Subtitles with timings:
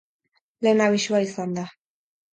[0.67, 1.67] Lehen abisua izan da.